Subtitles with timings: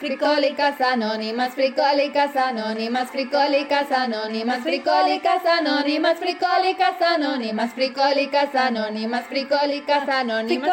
[0.00, 10.70] Fricólicas anónimas, fricólicas anónimas, fricólicas anónimas, fricólicas anónimas, fricólicas anónimas, fricólicas anónimas, fricólicas anónimas,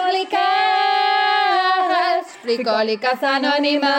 [2.41, 3.91] fricólicas anónimas.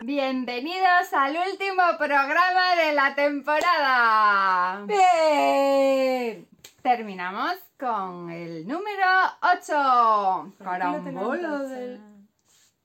[0.00, 4.82] Bienvenidos al último programa de la temporada.
[4.86, 6.48] ¡Bien!
[6.82, 9.06] Terminamos con el número
[9.62, 10.54] 8.
[10.58, 12.13] Carambola del...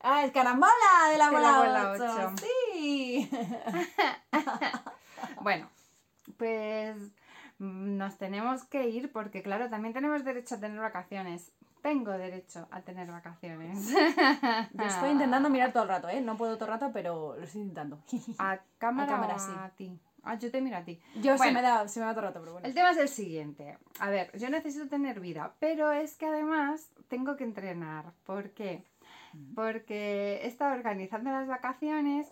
[0.01, 0.71] Ah, el carambola
[1.11, 2.03] de la bola bola 8.
[2.03, 2.35] ocho.
[2.73, 3.29] Sí.
[5.41, 5.69] Bueno,
[6.37, 6.95] pues
[7.59, 11.51] nos tenemos que ir porque, claro, también tenemos derecho a tener vacaciones.
[11.81, 13.89] Tengo derecho a tener vacaciones.
[14.73, 16.19] Yo estoy intentando mirar todo el rato, ¿eh?
[16.21, 17.99] No puedo todo el rato, pero lo estoy intentando.
[18.37, 19.51] ¿A cámara, cámara, o sí.
[19.57, 19.99] a ti?
[20.23, 20.99] Ah, yo te miro a ti.
[21.15, 21.53] Yo se Bueno.
[21.53, 22.67] me da, se me da todo el rato, pero bueno.
[22.67, 23.77] El tema es el siguiente.
[23.99, 28.11] A ver, yo necesito tener vida, pero es que además tengo que entrenar.
[28.25, 28.83] ¿Por qué?
[29.55, 32.27] Porque he estado organizando las vacaciones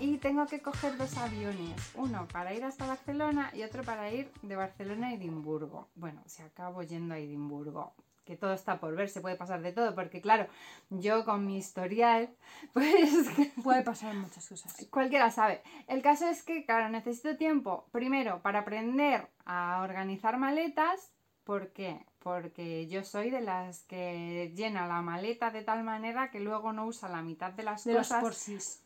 [0.00, 1.92] y tengo que coger dos aviones.
[1.94, 5.88] Uno para ir hasta Barcelona y otro para ir de Barcelona a Edimburgo.
[5.94, 9.72] Bueno, si acabo yendo a Edimburgo, que todo está por ver, se puede pasar de
[9.72, 10.46] todo, porque claro,
[10.90, 12.34] yo con mi historial,
[12.72, 13.28] pues
[13.62, 14.86] Puede pasar muchas cosas.
[14.90, 15.62] Cualquiera sabe.
[15.86, 21.12] El caso es que, claro, necesito tiempo, primero, para aprender a organizar maletas.
[21.44, 22.06] ¿Por qué?
[22.24, 26.86] Porque yo soy de las que llena la maleta de tal manera que luego no
[26.86, 28.80] usa la mitad de las De cosas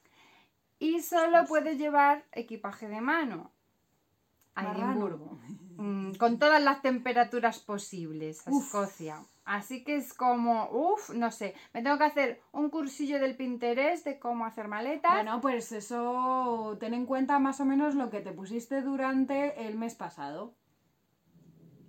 [0.81, 3.51] y solo puede llevar equipaje de mano
[4.55, 4.91] a Marrano.
[4.91, 5.39] Edimburgo.
[5.77, 8.65] Mm, con todas las temperaturas posibles a Uf.
[8.65, 9.23] Escocia.
[9.45, 14.05] Así que es como, uff, no sé, me tengo que hacer un cursillo del Pinterest
[14.05, 15.11] de cómo hacer maletas.
[15.11, 19.79] Bueno, pues eso, ten en cuenta más o menos lo que te pusiste durante el
[19.79, 20.53] mes pasado.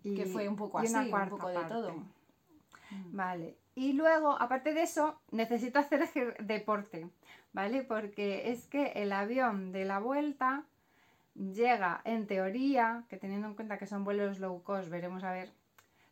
[0.03, 1.93] Y- que fue un poco y una así, un poco de todo.
[3.11, 3.57] Vale.
[3.75, 7.07] Y luego, aparte de eso, necesito hacer deporte,
[7.53, 7.83] ¿vale?
[7.83, 10.63] Porque es que el avión de la vuelta
[11.35, 15.49] llega, en teoría, que teniendo en cuenta que son vuelos low cost, veremos a ver,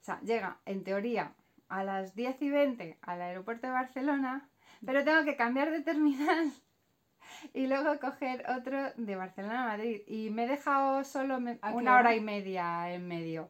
[0.02, 1.34] o sea, llega, en teoría,
[1.68, 4.48] a las 10 y 20 al aeropuerto de Barcelona,
[4.86, 6.54] pero tengo que cambiar de terminal
[7.54, 10.02] y luego coger otro de Barcelona a Madrid.
[10.08, 12.16] Y me he dejado solo me- ¿A qué una hora hora?
[12.16, 13.50] y media en medio.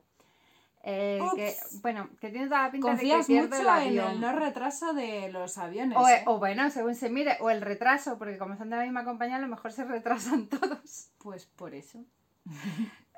[0.84, 4.12] Eh, que, bueno, que tiene toda la pinta de que mucho el en avión.
[4.12, 5.98] el no retraso de los aviones.
[5.98, 6.24] o, ¿eh?
[6.26, 9.36] o bueno, según se mire, o el retraso, porque como son de la misma compañía,
[9.36, 11.10] a lo mejor se retrasan todos.
[11.18, 12.06] Pues por eso.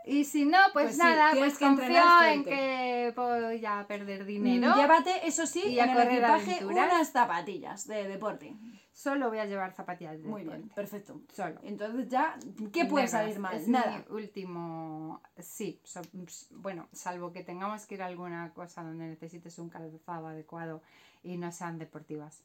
[0.09, 4.73] Y si no, pues, Pues nada, pues confío en que voy a perder dinero.
[4.75, 6.91] Mm, Llévate, eso sí, y a en el correr equipaje aventuras.
[6.93, 8.55] unas zapatillas de deporte.
[8.91, 10.57] Solo voy a llevar zapatillas de Muy deporte.
[10.63, 11.21] bien, perfecto.
[11.33, 11.59] Solo.
[11.63, 12.37] Entonces ya,
[12.73, 13.55] ¿qué puede Nada, salir mal?
[13.55, 13.97] es Nada.
[14.09, 15.21] mi último.
[15.37, 16.01] Sí, so-
[16.51, 20.81] bueno, salvo que tengamos que ir a alguna cosa donde necesites un calzado adecuado
[21.23, 22.43] y no sean deportivas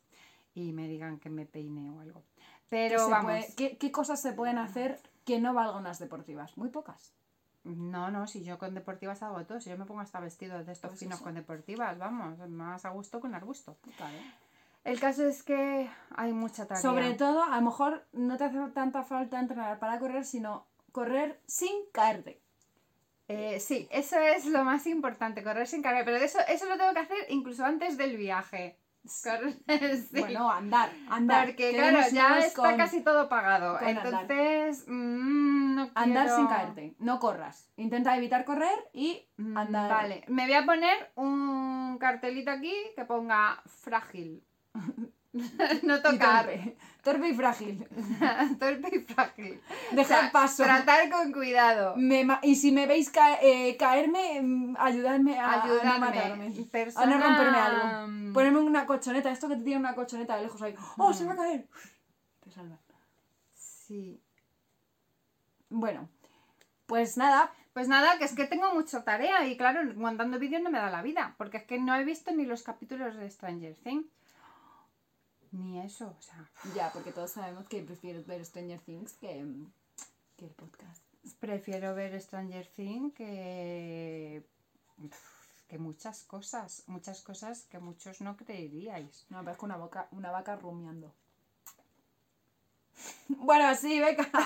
[0.54, 2.20] y me digan que me peine o algo.
[2.20, 3.24] ¿Qué, Pero vamos.
[3.24, 6.56] puede- ¿qué, qué cosas se pueden hacer que no valgan unas deportivas?
[6.56, 7.14] Muy pocas.
[7.64, 9.60] No, no, si yo con deportivas hago todo.
[9.60, 11.24] Si yo me pongo hasta vestido de estos Pues finos eso.
[11.24, 13.76] con deportivas, vamos, más a gusto con arbusto.
[13.96, 14.16] Claro.
[14.84, 16.82] El caso es que hay mucha tarea.
[16.82, 21.40] Sobre todo, a lo mejor no te hace tanta falta entrenar para correr, sino correr
[21.46, 22.42] sin caerte.
[23.28, 26.04] Eh, sí, eso es lo más importante, correr sin cargar.
[26.04, 28.78] Pero eso, eso lo tengo que hacer incluso antes del viaje.
[29.22, 29.54] Correr,
[29.96, 30.18] sí.
[30.20, 31.46] Bueno, andar, andar.
[31.46, 33.76] Porque que claro, ya está con casi todo pagado.
[33.76, 34.06] andar.
[34.06, 37.70] Entonces, mm, no Andar quiero- sin caerte, no corras.
[37.76, 39.90] Intenta evitar correr y Mm, andar.
[39.90, 44.42] Vale, me voy a poner un cartelito aquí que ponga frágil.
[45.82, 46.46] no Y tocar.
[46.46, 46.76] torpe.
[47.02, 47.86] Torpe y frágil.
[48.58, 49.60] Torpe y frágil.
[49.98, 50.62] O sea, paso.
[50.62, 51.94] Tratar con cuidado.
[51.96, 55.90] Me y si me veis ca- eh, caerme, mm, ayudadme a, a Ayudarme.
[55.90, 56.46] no matarme.
[56.96, 58.32] A no romperme algo.
[58.32, 60.74] Ponerme una colchoneta, esto que te tiene una colchoneta de lejos ahí.
[60.96, 61.68] ¡Oh, se va a caer!
[62.42, 62.78] Te salva.
[63.54, 64.20] Sí.
[65.68, 66.08] Bueno,
[66.86, 70.70] pues nada, Pues nada, que es que tengo mucha tarea y claro, montando vídeos no
[70.70, 73.74] me da la vida, porque es que no he visto ni los capítulos de Stranger
[73.76, 74.06] Things.
[75.54, 79.46] Ni eso, o sea, ya, porque todos sabemos que prefieres ver Stranger Things que,
[80.36, 81.00] que el podcast.
[81.38, 84.42] prefiero ver Stranger Things que
[85.68, 89.26] que muchas cosas, muchas cosas que muchos no creeríais.
[89.30, 91.12] No, parezco una, boca, una vaca rumiando.
[93.28, 94.28] Bueno, sí, venga.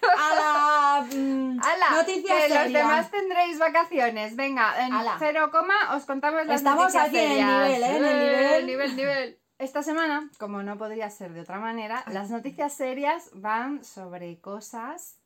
[0.00, 1.90] A la mm, ¡Hala!
[1.90, 4.36] noticia que los demás tendréis vacaciones.
[4.36, 7.96] Venga, en cero coma os contamos las Estamos noticias aquí en el nivel, ¿eh?
[7.96, 8.66] En el nivel.
[8.66, 9.38] nivel, nivel.
[9.58, 15.16] Esta semana, como no podría ser de otra manera, las noticias serias van sobre cosas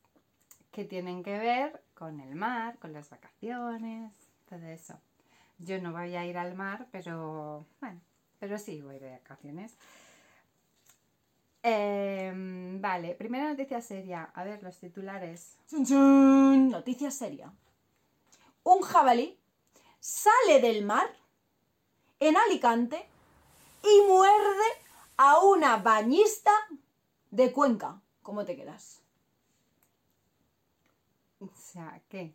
[0.71, 4.11] que tienen que ver con el mar, con las vacaciones,
[4.49, 4.99] todo eso.
[5.59, 8.01] Yo no voy a ir al mar, pero bueno,
[8.39, 9.77] pero sí voy de vacaciones.
[11.61, 14.31] Em, vale, primera noticia seria.
[14.33, 15.59] A ver, los titulares.
[15.69, 16.69] Chun, chun.
[16.69, 17.53] Noticia seria.
[18.63, 19.37] Un jabalí
[19.99, 21.07] sale del mar
[22.19, 23.12] en Alicante
[23.83, 24.67] y muerde
[25.17, 26.51] a una bañista
[27.31, 28.01] de Cuenca.
[28.21, 29.01] ¿Cómo te quedas?
[31.39, 32.33] O sea, ¿qué?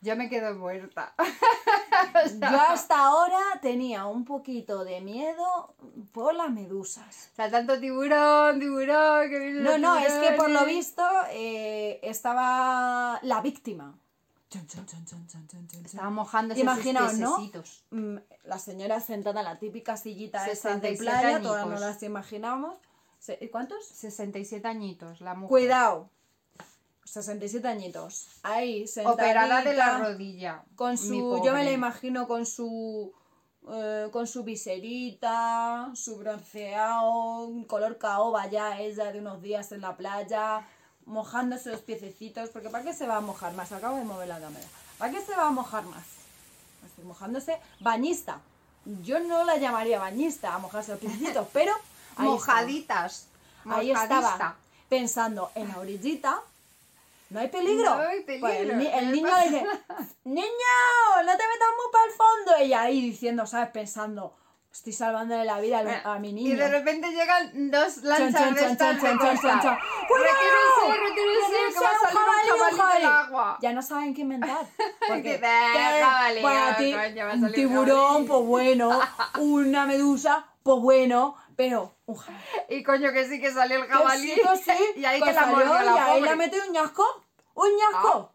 [0.00, 1.14] Yo me quedo muerta.
[2.40, 5.74] Yo hasta ahora tenía un poquito de miedo
[6.12, 7.30] por las medusas.
[7.32, 13.18] O sea, tanto tiburón, tiburón, que No, no, es que por lo visto eh, estaba
[13.22, 13.98] la víctima.
[15.84, 17.38] Estaba mojándose Imaginaos, ¿no?
[17.90, 22.02] Mm, La señora sentada en la típica sillita esa de 67 playa, todas nos las
[22.02, 22.76] imaginamos.
[23.40, 23.86] ¿y ¿Cuántos?
[23.86, 25.48] 67 añitos, la mujer.
[25.48, 26.10] Cuidado.
[27.04, 28.28] 67 añitos.
[28.42, 29.22] Ahí, sentadita.
[29.22, 30.64] Operada de la rodilla.
[30.74, 33.12] Con su, yo me la imagino con su,
[33.70, 39.96] eh, con su viserita, su bronceado, color caoba ya ella de unos días en la
[39.96, 40.66] playa,
[41.06, 43.72] mojándose los piececitos, porque ¿para qué se va a mojar más?
[43.72, 44.64] Acabo de mover la cámara.
[44.98, 46.04] ¿Para qué se va a mojar más?
[46.86, 48.40] Estoy mojándose bañista.
[49.02, 51.72] Yo no la llamaría bañista a mojarse los piececitos, pero
[52.16, 52.26] ahí.
[52.28, 53.26] Mojaditas.
[53.66, 54.56] Ahí estaba
[54.88, 56.40] pensando en la orillita.
[57.30, 57.96] ¿No hay peligro?
[57.96, 58.76] No hay Pues el, peligro.
[58.76, 59.66] ni- el ¿Qué niño le dice,
[60.24, 60.42] niño,
[61.24, 62.58] no te metas muy para el fondo.
[62.60, 63.70] Y ella ahí diciendo, ¿sabes?
[63.70, 64.34] Pensando,
[64.74, 66.50] estoy salvándole la vida al- a, mi niño.
[66.52, 68.98] Y de repente llegan dos lanchas de estas.
[73.60, 74.66] Ya no saben qué inventar.
[75.08, 78.26] Porque, "Eh, jabalí, bueno, ti- un tiburón, jabalí".
[78.26, 79.00] pues bueno.
[79.40, 81.36] Una medusa, pues bueno.
[81.56, 82.42] Pero un jabalí.
[82.68, 84.32] Y coño que sí que salió el jabalí.
[84.32, 86.30] Sí, sí, y ahí que la mordió y la ahí pobre.
[86.30, 87.04] le metió un ñasco.
[87.54, 88.32] Un ñasco.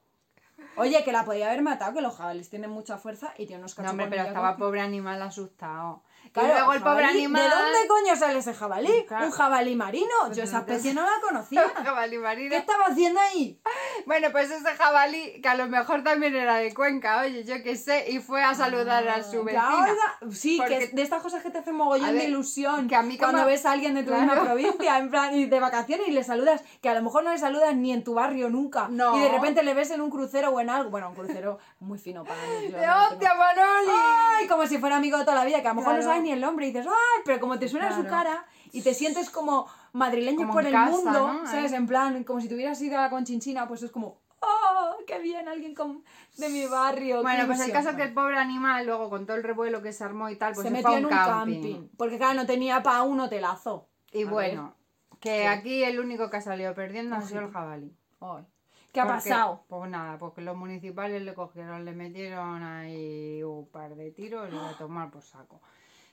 [0.78, 3.72] Oye, que la podía haber matado, que los jabalíes tienen mucha fuerza y tienen unos
[3.78, 6.04] No, cachos hombre, pero estaba pobre animal asustado.
[6.34, 7.44] Claro, y luego el pobre animal.
[7.44, 9.06] ¿De dónde coño sale ese jabalí?
[9.08, 9.26] Claro.
[9.26, 10.08] Un jabalí marino.
[10.26, 11.64] Pues Yo esa especie no la conocía.
[11.84, 12.50] jabalí marino.
[12.50, 13.60] ¿Qué estaba haciendo ahí?
[14.06, 17.76] Bueno, pues ese jabalí, que a lo mejor también era de Cuenca, oye, yo qué
[17.76, 19.76] sé, y fue a saludar a su Ya, vecina.
[19.76, 22.88] oiga, sí, Porque- que es de estas cosas que te hacen mogollón de ilusión.
[22.88, 24.24] que a mí cuando ves a alguien de tu Claro.
[24.26, 27.32] misma provincia, en plan, y de vacaciones y le saludas, que a lo mejor no
[27.32, 28.88] le saludas ni en tu barrio nunca.
[28.90, 29.18] No.
[29.18, 30.90] Y de repente le ves en un crucero o en algo.
[30.90, 32.70] Bueno, un crucero muy fino para mí.
[32.72, 33.92] yo ¡De no hostia, Manoli!
[34.40, 34.48] ¡Ay!
[34.48, 36.19] Como si fuera amigo de toda la vida, que a lo mejor no Claro.
[36.20, 37.22] Sabes ni el nombre y dices, ¡ay!
[37.26, 38.10] Pero como te suena su Claro.
[38.10, 41.48] cara y te sientes como madrileño Como por el casa, mundo, ¿no?
[41.48, 41.72] ¿sabes?
[41.74, 44.96] En plan, como si te hubieras ido a la conchinchina, pues es como, ¡oh!
[45.08, 45.48] ¡Qué bien!
[45.48, 46.04] Alguien con-
[46.38, 47.22] de mi barrio.
[47.24, 47.84] Bueno, pues el ilusión".
[47.86, 50.54] caso que el pobre animal, luego con todo el revuelo que se armó y tal,
[50.54, 51.54] pues se se, metió fue a en un un camping.
[51.62, 51.88] camping.
[51.98, 53.88] Porque claro, no tenía para un hotelazo.
[54.12, 54.76] Y A bueno,
[55.20, 55.48] que Sí.
[55.48, 57.92] aquí el único que ha salido perdiendo ha sido el jabalí.
[58.22, 58.46] Ay.
[58.92, 59.64] ¿Qué ha Porque- pasado?
[59.68, 64.56] Pues nada, porque los municipales le cogieron, le metieron ahí un par de tiros y
[64.58, 65.62] a tomar por saco.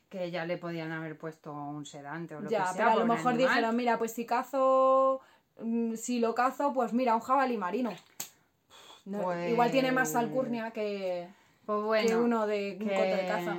[0.08, 2.76] Que ya le podían haber puesto un sedante o lo Ya, que sea.
[2.76, 3.49] pero a lo mejor animal.
[3.55, 5.20] dijeron, mira, pues si cazo,
[5.61, 7.91] mm, si lo cazo, pues mira, un jabalí marino.
[9.05, 11.29] No, Pues- Igual tiene más alcurnia que,
[11.64, 13.56] Pues bueno, que uno de un que- coto de caza.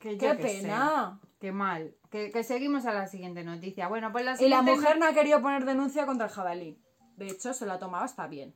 [0.00, 0.62] que ¡Qué qué sé.
[0.62, 1.18] pena!
[1.40, 1.94] Qué mal.
[2.10, 3.88] Que, que seguimos a la siguiente noticia.
[3.88, 6.78] Bueno, pues la Y la mujer no ha querido poner denuncia contra el jabalí.
[7.16, 8.54] De hecho, se lo ha tomado hasta bien.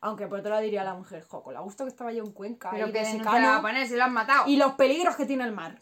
[0.00, 2.32] Aunque por otro lado diría la mujer, jo, con la gusto que estaba yo en
[2.32, 4.44] Cuenca Pero y que de secano, va a poner si lo han matado.
[4.46, 5.76] y los peligros que tiene el mar.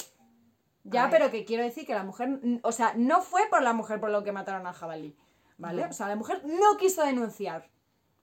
[0.85, 4.01] Ya, pero que quiero decir que la mujer, o sea, no fue por la mujer
[4.01, 5.17] por lo que mataron al jabalí,
[5.57, 5.83] ¿vale?
[5.83, 5.89] No.
[5.89, 7.71] O sea, la mujer no quiso denunciar.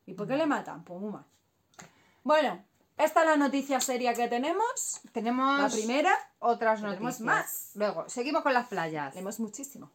[0.06, 0.84] ¿Y por qué le matan?
[0.84, 1.26] Pues muy mal.
[2.24, 2.64] Bueno,
[2.98, 5.00] esta es la noticia seria que tenemos.
[5.14, 7.22] Tenemos La primera, otras tenemos noticias.
[7.22, 7.72] más.
[7.76, 9.14] Luego, seguimos con las playas.
[9.14, 9.90] tenemos muchísimo.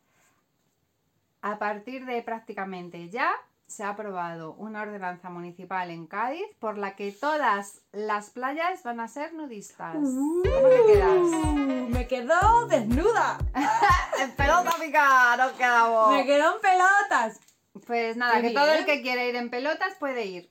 [1.43, 3.31] A partir de prácticamente ya
[3.67, 9.01] se ha aprobado una ordenanza municipal en Cádiz por la que todas las playas van
[9.01, 9.95] a ser nudistas.
[9.95, 11.17] ¿Cómo te quedas?
[11.17, 13.39] Uh, Me quedó desnuda.
[14.21, 16.13] En pelota pica, nos quedamos.
[16.17, 17.41] Me quedó en pelotas.
[17.87, 20.51] Pues nada, Qué que todo el que quiere ir en pelotas puede ir.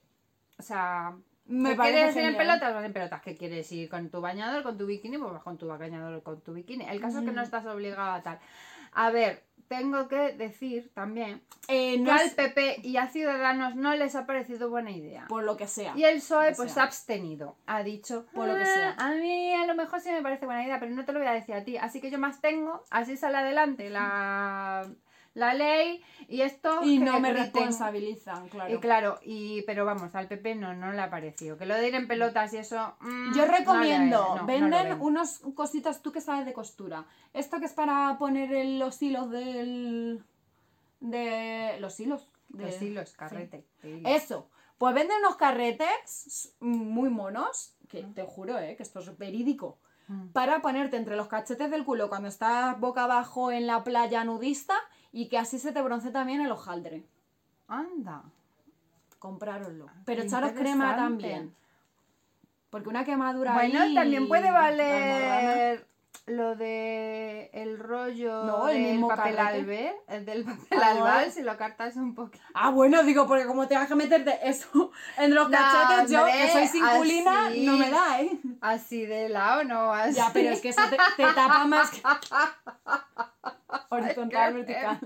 [0.59, 1.13] O sea,
[1.45, 2.73] Me ¿que parece ¿quieres ir en pelotas?
[2.73, 3.21] Vas en pelotas.
[3.21, 5.17] ¿Que quieres ir con tu bañador, con tu bikini?
[5.17, 6.85] Pues vas con tu bañador, con tu bikini.
[6.85, 8.39] El caso es que no estás obligado a tal.
[8.91, 9.43] A ver,
[9.77, 14.69] tengo que decir también Eh, que al PP y a Ciudadanos no les ha parecido
[14.69, 15.25] buena idea.
[15.27, 15.93] por lo que sea.
[15.95, 17.55] Y el PSOE pues se ha abstenido.
[17.65, 18.95] Ha dicho, Por lo que "Ah, sea".
[18.97, 21.27] A mí a lo mejor sí me parece buena idea, pero no te lo voy
[21.27, 21.77] a decir a ti.
[21.77, 24.85] Así que yo más tengo, así sale adelante la,
[25.35, 26.83] la ley y esto...
[26.83, 28.73] Y no me responsabilizan, claro.
[28.73, 31.57] Y claro, y, pero vamos, al PP no, no le ha parecido.
[31.57, 32.95] Que lo de ir en pelotas y eso...
[32.99, 35.01] mm, Yo recomiendo, no, no lo venden ven.
[35.01, 37.05] unos cositas, tú que sabes de costura.
[37.33, 40.23] Esto que es para poner en los hilos del...
[40.99, 41.77] de...
[41.79, 42.27] los hilos.
[42.49, 43.65] de- Los hilos, carrete.
[43.83, 44.01] hilos.
[44.05, 44.49] Eso.
[44.77, 49.77] Pues venden unos carretes muy monos, que te juro, eh, que esto es verídico,
[50.09, 50.31] Mm.
[50.33, 54.73] para ponerte entre los cachetes del culo cuando estás boca abajo en la playa nudista
[55.13, 57.03] y que así se te bronce también el hojaldre.
[57.69, 58.23] Anda.
[59.19, 59.85] Comprároslo.
[60.03, 61.55] Pero echaros crema también.
[62.69, 65.87] Porque una quemadura Bueno, ahí, también puede valer
[66.25, 71.31] lo de el rollo No, el del mismo papel albal, el del papel Ah, albal,
[71.31, 72.43] si lo cartas un poquito.
[72.53, 76.25] Ah, bueno, digo, porque como te vas a meterte eso en los No, cachetes, yo
[76.25, 77.65] que soy sin culina, así.
[77.65, 78.39] no me da, ¿eh?
[78.61, 80.15] Así de lado, no así.
[80.15, 82.01] Ya, pero es que eso te, te tapa más que...
[83.93, 84.99] Horizontal, vertical.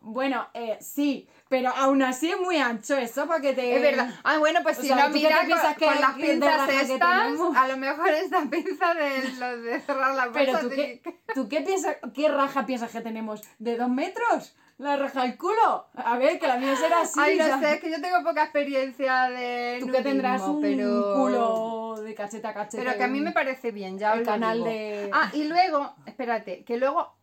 [0.00, 3.76] Bueno, eh, sí, pero aún así es muy ancho eso para que te...
[3.76, 4.10] Es verdad.
[4.24, 6.68] Ah, bueno, pues O si sea, no, ¿tú qué mira, con, que- con las pinzas
[6.70, 10.76] estas, a lo mejor esta pinza de lo de cerrar la Pero bolsa tú de-
[10.76, 13.42] qué, ¿tú qué piensas, qué raja piensas que tenemos?
[13.58, 14.56] ¿De dos metros?
[14.78, 15.88] ¿La raja del culo?
[15.94, 17.18] A ver, que la mía será así.
[17.18, 21.14] Ay, no sé, es que yo tengo poca experiencia de Tú que tendrás un pero...
[21.14, 22.84] culo de cachete a cachete.
[22.84, 24.68] Pero que a mí me parece bien, ya el os lo canal digo.
[24.68, 27.17] de- Ah, y luego, espérate, que luego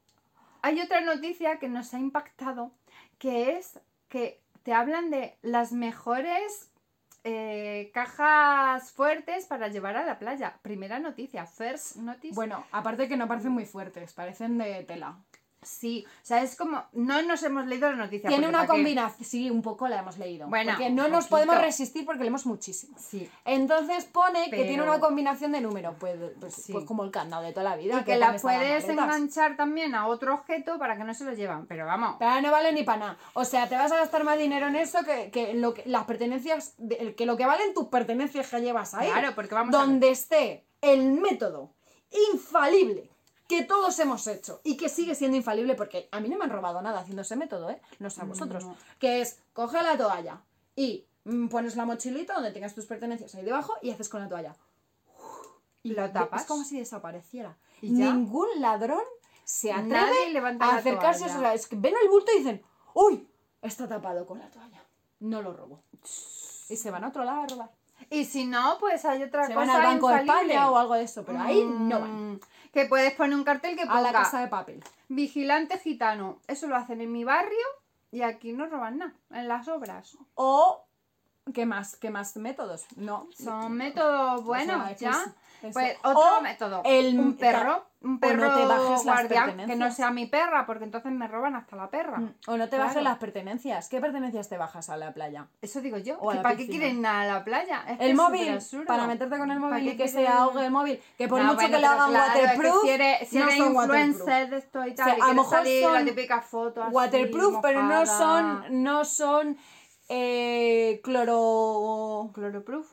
[0.66, 2.72] hay otra noticia que nos ha impactado,
[3.20, 6.72] que es que te hablan de las mejores
[7.24, 10.58] eh, cajas fuertes para llevar a la playa.
[10.64, 12.34] Primera noticia, first notice.
[12.34, 15.20] Bueno, aparte que no parecen muy fuertes, parecen de tela.
[15.66, 18.30] Sí, o sea, es como, no nos hemos leído la noticia.
[18.30, 20.48] Tiene una combinación, sí, un poco la hemos leído.
[20.48, 21.30] Bueno, porque no nos poquito.
[21.30, 22.98] podemos resistir porque leemos muchísimo.
[23.00, 23.30] Sí.
[23.44, 26.72] Entonces pone que tiene una combinación de números, pues, pues, Sí.
[26.72, 28.00] pues como el candado de toda la vida.
[28.02, 31.66] Y que la puedes enganchar también a otro objeto para que no se lo llevan.
[31.68, 33.18] Pero vamos, Pero no vale ni para nada.
[33.34, 36.06] O sea, te vas a gastar más dinero en eso que, que lo que las
[36.06, 39.10] pertenencias, de- que lo que valen tus pertenencias que llevas ahí.
[39.10, 39.88] claro, porque vamos a ver.
[39.88, 41.72] donde esté el método
[42.34, 43.10] infalible
[43.48, 46.50] que todos hemos hecho y que sigue siendo infalible porque a mí no me han
[46.50, 47.82] robado nada haciendo ese método, ¿eh?
[48.00, 48.66] No sé a vosotros.
[48.66, 48.76] No.
[49.00, 50.42] Que es, coge la toalla
[50.76, 54.30] y mm, pones la mochilita donde tengas tus pertenencias ahí debajo y haces con la
[54.30, 54.56] toalla.
[55.84, 56.46] Y lo Es tapas.
[56.46, 57.56] como si desapareciera.
[57.82, 57.92] ¿Y?
[57.92, 59.04] Ningún ladrón
[59.44, 61.20] se atreve Nadie levanta a la acercarse.
[61.26, 61.38] toalla.
[61.38, 62.64] O sea, es que ven el bulto y dicen,
[62.96, 63.28] ¡Uy!
[63.62, 64.84] Está tapado con la toalla.
[65.20, 65.84] No lo robo.
[66.70, 67.72] Y se van a otro lado a robar.
[68.10, 70.16] Y si no, pues hay otra Se cosa van al Banco de.
[70.18, 72.25] España o algo de eso, pero ahí no van.
[72.76, 74.84] Que puedes poner un cartel que A ponga la casa de papel.
[75.08, 76.40] vigilante gitano.
[76.48, 77.66] Eso lo hacen en mi barrio
[78.12, 80.18] y aquí no roban nada, en las obras.
[80.36, 80.85] O,
[81.54, 81.96] ¿qué más?
[81.98, 82.86] ¿Qué más métodos?
[82.96, 83.28] No.
[83.38, 85.12] Son métodos buenos, O sea, ¿ya?
[85.12, 85.26] pues,
[85.64, 85.74] eso.
[85.74, 86.82] Pues otro O método.
[86.86, 87.86] el- un perro.
[88.02, 91.12] Un o perro no te bajes las guardián, que no sea mi perra, porque entonces
[91.12, 92.20] me roban hasta la perra.
[92.20, 93.10] Mm, O no te bajes Claro.
[93.10, 93.90] las pertenencias.
[93.90, 95.48] ¿Qué pertenencias te bajas a la playa?
[95.60, 96.20] Eso digo yo.
[96.20, 97.84] O que ¿Para qué quieren nada a la playa?
[97.88, 101.02] Es El móvil, para meterte con el ¿Para móvil y que se ahogue el móvil,
[101.18, 103.30] que por No, mucho bueno, que le pero hagan claro, es que waterproof, si eres,
[103.30, 104.08] si no eres son waterproof.
[104.10, 106.84] influencer de esto y tal, sea, y a lo mejor salir son la típica foto
[106.84, 108.06] así, waterproof, pero no mojada.
[108.06, 109.58] son, no son
[110.10, 112.92] eh, cloro, Cloroproof.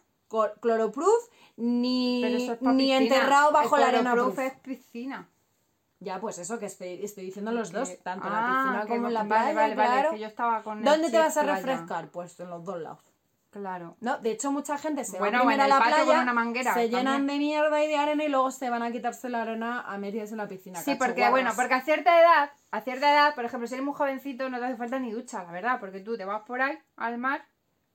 [0.60, 4.46] cloroproof ni, es ni enterrado bajo El la arena cloroproof proof.
[4.52, 5.28] es piscina.
[6.00, 8.86] Ya, pues eso que estoy, estoy diciendo los dos, Que- tanto en la Ah, piscina
[8.88, 10.10] como en la playa, Vale, vale, claro.
[10.12, 11.56] que yo estaba con ¿Dónde te vas a playa.
[11.56, 12.08] refrescar?
[12.08, 13.11] Pues en los dos lados.
[13.52, 13.98] Claro.
[14.00, 16.72] No, de hecho mucha gente se Bueno, va a la patio con playa, una manguera,
[16.72, 17.26] se llenan también.
[17.38, 20.32] de mierda y de arena y luego se van a quitarse la arena a meterse
[20.32, 20.80] en la piscina.
[20.80, 23.94] Sí, porque bueno, porque a cierta edad, a cierta edad, por ejemplo, si eres muy
[23.94, 26.78] jovencito no te hace falta ni ducha, la verdad, porque tú te vas por ahí
[26.96, 27.44] al mar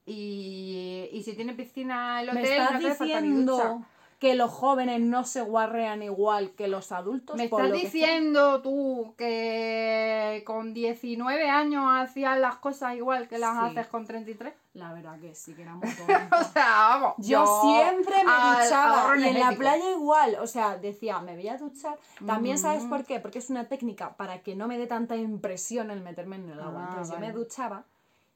[0.05, 3.77] y, y si tiene piscina el hotel no te hace falta ni ducha.
[4.19, 7.35] Que los jóvenes no se guarrean igual que los adultos.
[7.35, 13.53] Me por estás diciendo tú que con 19 años hacías las cosas igual que las
[13.53, 13.59] Sí.
[13.65, 14.53] haces con 33.
[14.73, 17.13] La verdad que sí, que era muy O sea, vamos.
[17.19, 21.47] Yo siempre me al duchaba y en la playa igual, o sea, decía, me voy
[21.49, 21.97] a duchar.
[22.25, 25.91] También sabes por qué, porque es una técnica para que no me dé tanta impresión
[25.91, 26.85] el meterme en el agua.
[26.85, 27.83] Ah, Entonces yo me duchaba,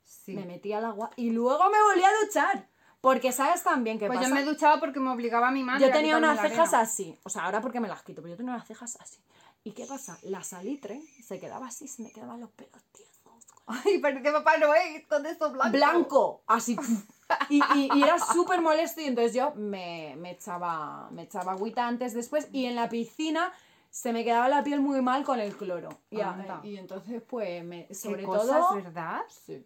[0.03, 0.33] Sí.
[0.35, 2.67] me metía al agua y luego me volvía a duchar.
[3.01, 4.29] Porque sabes también que Pues pasa.
[4.29, 5.85] yo me duchaba porque me obligaba a mi madre.
[5.87, 6.79] Yo tenía unas cejas arena.
[6.81, 9.17] así, o sea, ahora porque me las quito, pero yo tenía unas cejas así.
[9.63, 10.17] ¿Y qué pasa?
[10.23, 13.11] La salitre se quedaba así, se me quedaban los pelos tiesos.
[13.67, 15.77] Ay, parecía Papá Noel con esto blanco.
[15.77, 16.77] blanco, así.
[17.49, 21.87] Y, y- y era súper molesto y entonces yo me, me echaba me echaba agüita
[21.87, 23.53] antes, después y en la piscina
[23.89, 25.89] se me quedaba la piel muy mal con el cloro.
[26.09, 28.75] Y, entonces pues me, Qué sobre cosas, todo...
[28.75, 29.21] ¿verdad?
[29.45, 29.65] Sí.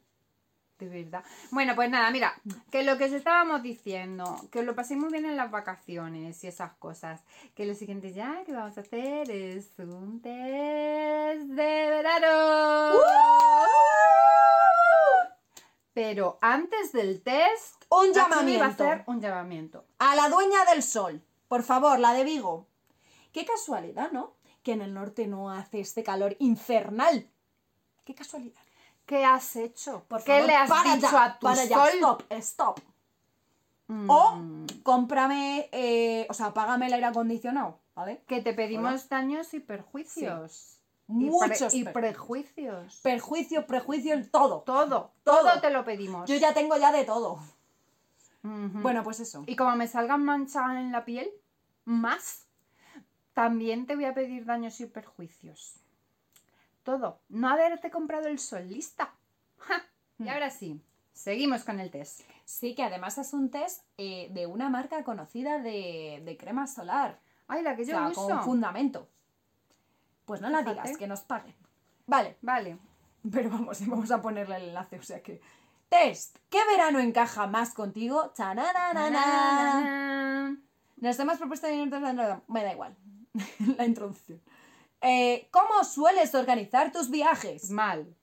[0.78, 1.24] De verdad.
[1.52, 2.34] Bueno, pues nada, mira,
[2.70, 6.44] que lo que os estábamos diciendo, que os lo paséis muy bien en las vacaciones
[6.44, 7.24] y esas cosas.
[7.54, 13.00] Que lo siguiente ya que vamos a hacer es un test de verano.
[15.94, 19.86] Pero antes del test, Un va a llamamiento hacer un llamamiento.
[20.00, 22.68] a la dueña del sol, por favor, la de Vigo.
[23.32, 24.34] Qué casualidad, ¿no?
[24.62, 27.30] Que en el norte no hace este calor infernal.
[28.04, 28.62] Qué casualidad.
[29.06, 30.04] ¿Qué has hecho?
[30.08, 31.86] Por ¿Qué favor, le has para dicho ya, a tu para ya?
[31.90, 32.80] Stop, stop.
[33.88, 34.40] Mm, O
[34.84, 38.24] cómprame, eh, o sea, págame el aire acondicionado, ¿vale?
[38.28, 40.80] que te pedimos daños y perjuicios.
[41.08, 41.94] Y pre- Muchos y, perjuicios.
[41.94, 43.00] prejuicios.
[43.04, 44.62] Perjuicio, prejuicio, el todo.
[44.62, 45.42] Todo, Todo.
[45.42, 46.28] todo te lo pedimos.
[46.28, 47.38] Yo ya tengo ya de todo.
[48.42, 49.44] Bueno, pues eso.
[49.48, 51.30] Y como me salgan manchas en la piel,
[51.84, 52.46] más,
[53.34, 55.76] también te voy a pedir daños y perjuicios.
[56.86, 57.20] Todo.
[57.28, 59.14] No haberte comprado el sol, lista.
[59.58, 59.84] ¡Ja!
[60.20, 60.30] Y Mm.
[60.30, 60.80] ahora sí,
[61.12, 62.22] seguimos con el test.
[62.46, 67.20] Sí, que además es un test eh, de una marca conocida de, de crema solar.
[67.48, 68.28] Ay, la que O yo sea, uso.
[68.30, 69.10] con fundamento.
[70.26, 70.82] Pues no la Fíjate.
[70.84, 71.56] digas, que nos paguen.
[72.08, 72.78] Vale, Vale.
[73.32, 75.42] pero vamos, vamos a ponerle el enlace, o sea que...
[75.90, 76.38] Test.
[76.50, 78.32] ¿Qué verano encaja más contigo?
[80.98, 81.68] Nos hemos propuesto...
[82.48, 82.96] Me da igual.
[83.78, 84.40] la introducción.
[85.06, 87.70] Eh, ¿Cómo sueles organizar tus viajes?
[87.70, 88.16] Mal.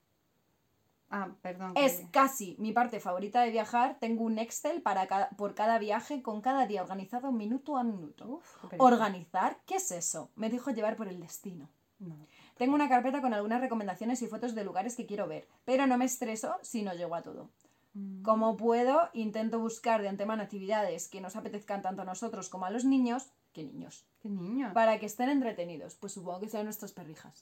[1.09, 1.75] Ah, perdón.
[1.75, 3.97] que- Es casi mi parte favorita de viajar.
[3.99, 8.25] Tengo un Excel para cada- por cada viaje con cada día organizado minuto a minuto.
[8.27, 8.83] Uf, qué pereza.
[8.83, 9.57] ¿Organizar?
[9.67, 10.29] ¿Qué es eso?
[10.35, 11.69] Me dejo llevar por el destino.
[11.99, 12.15] No.
[12.57, 15.97] Tengo una carpeta con algunas recomendaciones y fotos de lugares que quiero ver, pero no
[15.97, 17.49] me estreso si no llego a todo.
[17.93, 18.23] Mm.
[18.23, 22.71] Como puedo, intento buscar de antemano actividades que nos apetezcan tanto a nosotros como a
[22.71, 24.71] los niños, que niños, Qué niño.
[24.73, 25.95] para que estén entretenidos.
[25.95, 27.41] Pues supongo que sean nuestras perrijas.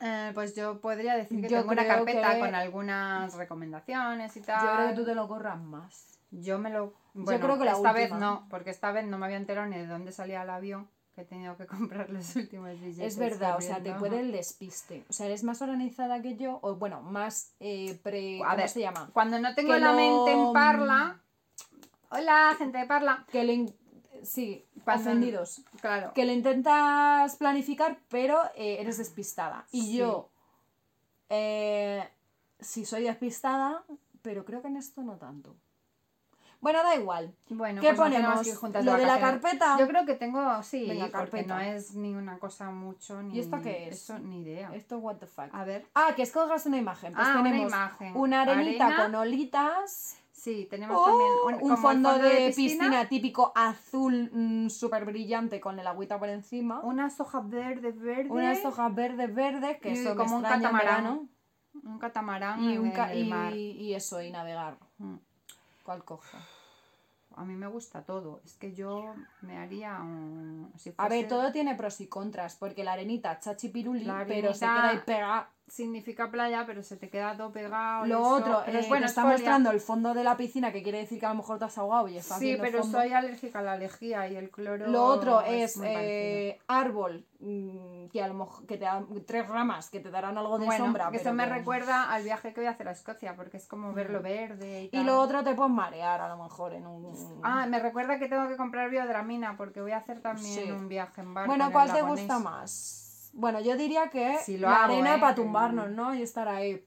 [0.00, 4.40] Eh, pues yo podría decir que Yo tengo una carpeta que- con algunas recomendaciones y
[4.40, 4.64] tal.
[4.66, 6.18] Yo creo que tú te lo corras más.
[6.30, 6.94] Yo me lo.
[7.14, 8.18] Bueno, creo que la esta vez última.
[8.26, 11.20] no, porque esta vez no me había enterado ni de dónde salía el avión, que
[11.20, 11.66] he tenido que
[12.06, 13.12] comprar los últimos billetes.
[13.14, 15.04] Es verdad, o sea, te puede el despiste.
[15.08, 18.38] O sea, eres más organizada que yo, o bueno, más eh, pre...
[18.40, 19.10] A ¿Cómo ver, se llama?
[19.12, 21.20] Cuando no tengo Que la lo- mente en Parla.
[22.10, 23.24] Hola, gente de Parla.
[23.30, 23.72] Que le...
[24.22, 25.62] Sí, ofendidos.
[25.80, 26.12] Claro.
[26.14, 29.66] Que le intentas planificar, pero eh, eres despistada.
[29.72, 29.96] Y Sí.
[29.96, 30.28] yo,
[31.28, 32.08] eh,
[32.60, 33.82] sí soy despistada,
[34.22, 35.56] pero creo que en esto no tanto.
[36.60, 37.34] Bueno, da igual.
[37.48, 38.40] Bueno, ¿Qué pues ponemos?
[38.42, 39.76] que ¿Lo de la carpeta?
[39.80, 41.54] Yo creo que tengo, sí, Venga, porque carpeta.
[41.56, 43.34] no es ni una cosa mucho ni.
[43.36, 43.96] ¿Y esto qué es?
[44.02, 44.70] Eso, ni idea.
[44.72, 45.52] Esto, what the fuck.
[45.52, 45.84] A ver.
[45.96, 47.14] Ah, que es colgas una imagen.
[47.14, 48.16] Pues Ah, una tenemos imagen.
[48.16, 49.02] una arenita Arena.
[49.06, 50.18] con olitas.
[50.42, 53.08] Sí, tenemos Oh, también un, como el fondo, de, piscina.
[53.08, 56.80] típico azul súper brillante con el agüita por encima.
[56.80, 58.28] Unas hojas verdes, verdes.
[58.28, 61.30] Unas hojas verdes verdes que y eso como un catamarán.
[61.84, 63.54] Un catamarán y, un ca- y, mar.
[63.54, 64.78] y eso, y navegar.
[64.98, 65.14] Mm.
[65.84, 66.36] ¿Cuál cojo?
[67.36, 68.40] A mí me gusta todo.
[68.44, 70.72] Es que yo me haría un...
[70.76, 74.52] si A ver, todo tiene pros y contras, porque la arenita chachi piruli, La pero
[74.52, 75.50] se queda ahí pegada.
[75.76, 78.04] Significa playa, pero se te queda todo pegado.
[78.04, 81.18] Lo otro, eh, es bueno, está mostrando el fondo de la piscina, que quiere decir
[81.18, 82.98] que a lo mejor te has ahogado y estás Sí, pero fondo.
[82.98, 84.86] soy alérgica a la lejía y el cloro.
[84.88, 89.88] Lo otro es eh, árbol, mm, que a lo mejor que te dan tres ramas
[89.88, 91.10] que te darán algo de bueno, sombra.
[91.10, 93.66] que eso me que- recuerda al viaje que voy a hacer a Escocia, porque es
[93.66, 95.06] como verlo verde y Y tal.
[95.06, 97.40] lo otro te puedes marear a lo mejor en un...
[97.42, 100.70] Ah, me recuerda que tengo que comprar biodramina porque voy a hacer también Sí.
[100.70, 101.48] un viaje en barco.
[101.48, 103.01] bueno, ¿cuál te gusta más?
[103.32, 105.20] Bueno, yo diría que Sí, lo la hago, arena ¿eh?
[105.20, 106.14] para tumbarnos, ¿no?
[106.14, 106.86] Y estar ahí.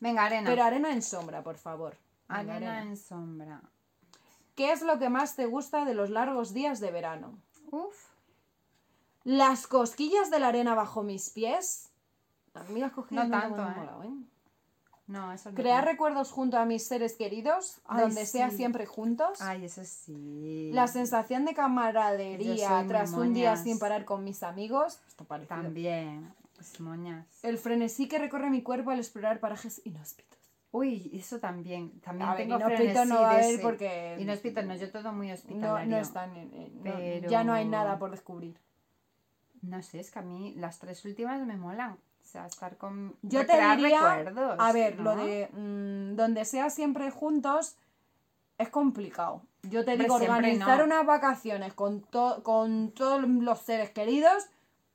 [0.00, 0.50] Venga, arena.
[0.50, 1.96] Pero arena en sombra, por favor.
[2.28, 2.82] Venga, arena, arena.
[2.82, 3.62] en sombra.
[4.56, 7.38] ¿Qué es lo que más te gusta de los largos días de verano?
[7.70, 8.08] Uf.
[9.24, 11.90] Las cosquillas de la arena bajo mis pies.
[12.54, 14.04] A mí las cosquillas No tanto, me han molado.
[15.06, 15.56] No, eso no.
[15.56, 19.40] Crear recuerdos junto a mis seres queridos, Ay, donde sea siempre juntos.
[19.40, 20.70] Ay, eso sí.
[20.72, 25.00] La sensación de camaradería tras un día sin parar con mis amigos.
[25.08, 25.24] Esto.
[25.46, 26.32] También.
[26.60, 27.26] Es moñas.
[27.42, 30.38] El frenesí que recorre mi cuerpo al explorar parajes inhóspitos.
[30.70, 32.00] Uy, eso también.
[32.00, 35.12] También A ver, tengo inhóspito frenesí no va a haber porque- Inhóspito no, yo todo
[35.12, 35.90] muy hospitalario.
[35.96, 36.32] no están.
[36.82, 38.58] no- Ya no hay nada por descubrir.
[39.60, 41.98] No sé, es que a mí las tres últimas me molan.
[42.32, 43.14] O sea, estar con.
[43.20, 45.22] Yo te diría, recuerdos, a ver, lo ¿no?
[45.26, 47.76] de mm, donde sea siempre juntos
[48.56, 49.42] es complicado.
[49.64, 50.84] Yo te digo, organizar no.
[50.86, 54.46] unas vacaciones con, to- con todos los seres queridos,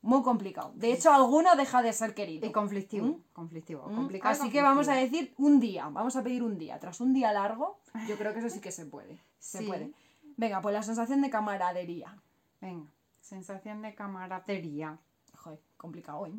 [0.02, 0.72] muy complicado.
[0.74, 2.48] De hecho, alguno deja de ser querido.
[2.48, 3.06] Y conflictivo.
[3.06, 3.24] ¿Mm?
[3.34, 3.88] Conflictivo.
[3.88, 3.96] ¿Mm?
[3.96, 6.80] complicado Así que vamos a decir un día, vamos a pedir un día.
[6.80, 9.20] Tras un día largo, yo creo que eso sí que se puede.
[9.38, 9.68] Se Sí.
[9.68, 9.92] puede.
[10.38, 12.18] Venga, pues la sensación de camaradería.
[12.62, 12.88] Venga,
[13.22, 14.98] sensación de camaradería.
[15.36, 16.34] Joder, complicado, ¿eh?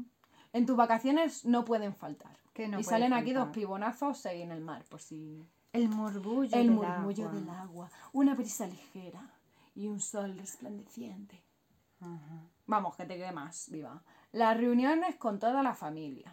[0.53, 2.37] En tus vacaciones no pueden faltar.
[2.53, 5.47] Que no y salen aquí dos pibonazos en el mar, por si...
[5.73, 7.39] El murmullo El del murmullo agua.
[7.41, 9.21] del agua, una brisa ligera
[9.75, 11.43] y un sol resplandeciente.
[12.67, 14.03] Vamos, que te quede más viva.
[14.33, 16.33] Las reuniones con toda la familia.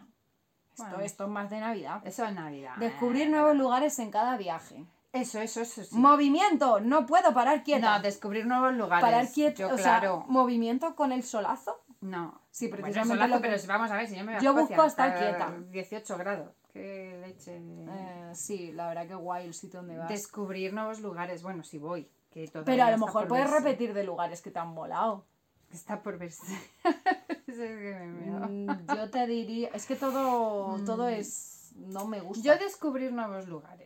[0.72, 1.00] Esto, Bueno.
[1.00, 2.02] esto es más de Navidad.
[2.06, 2.76] Eso es Navidad.
[2.76, 4.84] Descubrir nuevos lugares en cada viaje.
[5.12, 5.82] Eso, eso, eso.
[5.84, 5.96] Sí.
[5.96, 7.96] Movimiento, no puedo parar quieta.
[7.96, 9.02] No, descubrir nuevos lugares.
[9.02, 11.80] parar quieta, Yo, o sea, movimiento con el solazo.
[12.10, 12.40] No.
[12.50, 14.34] Sí, Bueno, precisamente solazo, lo que- pero si vamos a ver, si yo me voy
[14.36, 15.54] a Yo busco estar quieta.
[15.70, 16.50] 18 grados.
[16.72, 17.56] Qué leche.
[17.58, 20.08] Eh, sí, la verdad que guay el sitio donde vas.
[20.08, 21.42] Descubrir nuevos lugares.
[21.42, 22.08] Bueno, si voy.
[22.30, 23.64] Que Pero a lo mejor puedes verse.
[23.64, 25.24] repetir de lugares que te han volado.
[25.72, 26.42] Está por verse.
[27.46, 28.40] es que me meo.
[28.76, 32.42] Mm, Yo te diría, es que todo, todo es, no me gusta.
[32.44, 33.85] Yo descubrir nuevos lugares.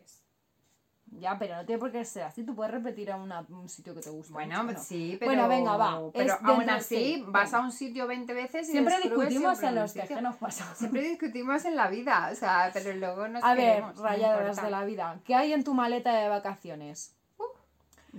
[1.21, 2.43] Ya, pero no tiene por qué ser así.
[2.45, 4.33] Tú puedes repetir a una- un sitio que te gusta.
[4.33, 4.83] Bueno, mucho, ¿no?
[4.85, 5.31] sí, pero...
[5.33, 6.01] Bueno, venga, va.
[6.13, 9.75] Pero aún así, sí, vas a un sitio 20 veces y Siempre discutimos siempre en
[9.77, 10.75] los que nos pasa.
[10.75, 14.71] Siempre discutimos en la vida, o sea, pero luego nos A ver, queremos, rayadas de
[14.71, 15.21] la vida.
[15.25, 17.15] ¿Qué hay en tu maleta de vacaciones?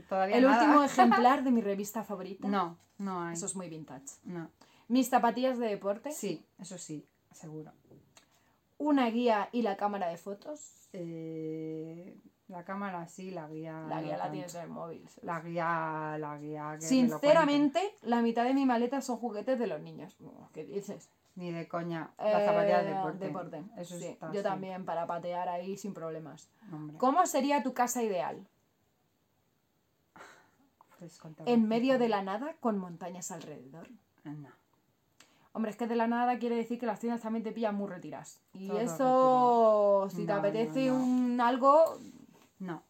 [0.07, 0.61] Todavía El nada.
[0.63, 2.47] último ejemplar de mi revista favorita.
[2.47, 3.33] No, no hay.
[3.33, 4.05] Eso es muy vintage.
[4.23, 4.49] No.
[4.87, 6.11] Mis zapatillas de deporte.
[6.11, 7.71] Sí, eso sí, seguro.
[8.77, 10.87] Una guía y la cámara de fotos.
[10.93, 12.17] Eh,
[12.51, 13.73] la cámara sí, la guía.
[13.89, 14.31] La no guía la tanto.
[14.33, 15.07] tienes en el móvil.
[15.23, 16.75] La guía, la guía.
[16.79, 20.15] que Sinceramente, la mitad de mi maleta son juguetes de los niños.
[20.53, 21.09] ¿Qué dices?
[21.35, 22.11] Ni de coña.
[22.17, 23.25] Las zapatillas de Eh, deporte.
[23.25, 23.63] deporte.
[23.77, 26.49] Eso sí, está yo también, para patear ahí sin problemas.
[26.71, 28.45] Hombre, ¿Cómo sería tu casa ideal?
[31.45, 33.87] En medio de la nada con montañas alrededor.
[34.23, 34.49] No.
[35.53, 37.89] Hombre, es que de la nada quiere decir que las tiendas también te pillan muy
[37.89, 38.39] retiras.
[38.53, 40.95] Y Todo eso, si te No, no, apetece no.
[40.95, 41.97] un algo
[42.61, 42.83] No.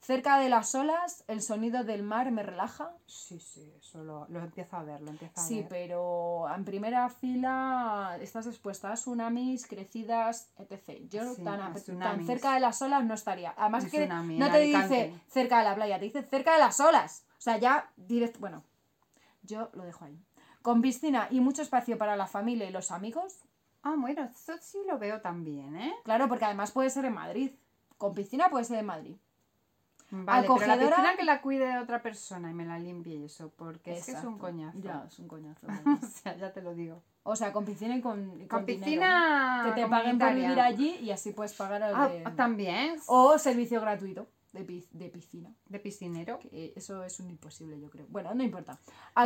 [0.00, 2.90] cerca de las olas, el sonido del mar me relaja.
[3.06, 5.68] Sí, sí, eso lo, lo empiezo a ver, lo empiezo a Sí, ver.
[5.68, 11.06] pero en primera fila estás expuesta a tsunamis, crecidas, etc.
[11.10, 13.52] Yo Sí, tan, a tan cerca de las olas no estaría.
[13.58, 14.94] Además Un que tsunami no te Alicante.
[15.04, 17.24] dice cerca de la playa, te dice cerca de las olas.
[17.38, 18.38] O sea, ya directo...
[18.40, 18.64] Bueno,
[19.42, 20.18] yo lo dejo ahí.
[20.62, 23.38] Con piscina y mucho espacio para la familia y los amigos.
[23.82, 25.94] Ah, bueno, eso sí lo veo también, ¿eh?
[26.04, 27.50] Claro, porque además puede ser en Madrid.
[28.00, 29.16] Con piscina puede ser en Madrid.
[30.12, 30.96] Vale, pero la Acogedora.
[30.96, 34.12] piscina que la cuide otra persona y me la limpie y eso, porque es que
[34.12, 34.78] es un coñazo.
[34.80, 35.66] Ya, es un coñazo.
[35.68, 37.02] o sea, ya te lo digo.
[37.22, 38.66] o sea, con piscina y con, Con, dinero.
[38.66, 42.22] piscina Que te paguen por vivir allí y así puedes pagar Ah, de...
[42.34, 42.96] también.
[43.06, 45.54] O servicio gratuito de, de piscina.
[45.68, 46.38] De piscinero.
[46.40, 48.06] Que eso es un imposible, yo creo.
[48.08, 48.78] Bueno, no importa.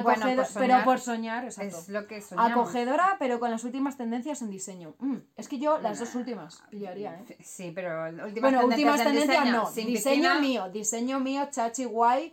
[0.02, 1.78] Bueno, Acogedo- por soñar pero por soñar, exacto.
[1.78, 2.50] Es lo que soñamos.
[2.52, 4.94] Acogedora, pero con las últimas tendencias en diseño.
[4.98, 7.38] Mm, es que yo las dos últimas pillaría, ¿eh?
[7.42, 9.70] Sí, pero últimas Bueno, últimas en tendencias diseño, no.
[9.70, 12.32] sin diseño piscina, mío, diseño mío, chachi guay.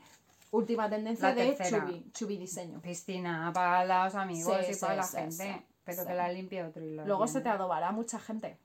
[0.51, 2.81] Última tendencia La de chubi, chubi diseño.
[2.81, 5.65] Piscina para los amigos Sí, y para sí, la gente.
[5.85, 8.57] pero que la limpie otro y lo Luego se te adobará mucha gente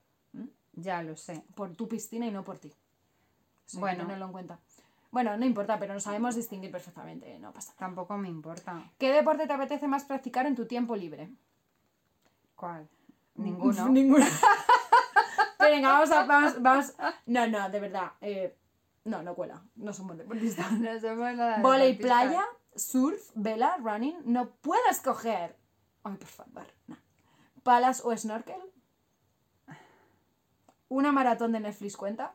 [0.73, 1.41] Ya lo sé.
[1.55, 2.73] por tu piscina y no por ti.
[3.73, 4.03] Bueno.
[4.03, 4.59] tenerlo en cuenta.
[5.11, 7.79] Bueno, no importa, pero nos sabemos distinguir perfectamente, no pasa nada.
[7.79, 8.83] Tampoco me importa.
[8.97, 11.29] ¿Qué deporte te apetece más practicar en tu tiempo libre?
[12.55, 12.87] ¿Cuál?
[13.35, 13.87] Ninguno.
[13.89, 14.25] Ninguno.
[15.57, 16.23] Pero venga, vamos a.
[16.25, 16.93] Vamos, vamos-
[17.25, 18.11] No, no, de verdad.
[18.21, 18.55] eh,
[19.05, 19.61] no, no cuela.
[19.75, 20.71] No somos deportistas.
[20.79, 21.61] No somos nada
[21.97, 24.17] playa, surf, vela, running.
[24.25, 25.55] No puedo escoger.
[26.03, 26.67] Ay, por favor.
[26.87, 26.97] No.
[27.63, 28.59] Palas o snorkel.
[30.89, 32.33] Una maratón de Netflix cuenta.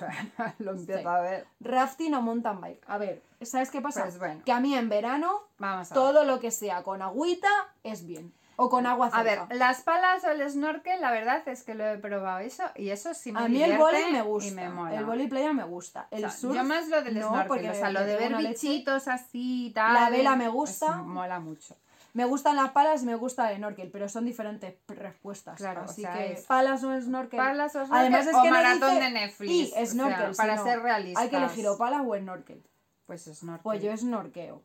[0.58, 1.06] lo empiezo Sí.
[1.06, 1.46] a ver.
[1.60, 2.84] Rafting o mountain bike.
[2.86, 4.02] A ver, ¿sabes qué pasa?
[4.02, 4.42] Pues bueno.
[4.44, 6.02] Que a mí en verano Vamos a ver.
[6.02, 7.48] todo lo que sea con agüita
[7.82, 8.32] es bien.
[8.58, 9.54] O con agua A ver, cerca.
[9.54, 13.12] las palas o el snorkel, la verdad es que lo he probado eso y eso
[13.12, 14.54] sí me A mí el volei me y gusta.
[14.54, 14.94] me mola.
[14.98, 16.08] El volei playa me gusta.
[16.10, 18.16] El O sea, surf, yo más lo del no, snorkel, porque o sea, lo de
[18.16, 19.92] ver bichitos así y tal.
[19.92, 20.92] La vela me pues, gusta.
[20.96, 21.76] mola mucho.
[22.16, 25.58] Me gustan las palas y me gusta el snorkel, pero son diferentes respuestas.
[25.58, 27.36] Claro, o así sea, que es- palas o snorkel.
[27.36, 29.50] Palas o snorkel Además es o que no maratón dice de Netflix.
[29.52, 31.22] Y o sea, snorkel, para ser realistas.
[31.22, 32.62] Hay que elegir o palas o snorkel.
[33.04, 33.62] Pues snorkel.
[33.62, 34.62] Pues yo snorkeo.